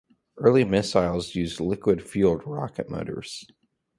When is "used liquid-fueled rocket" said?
1.35-2.89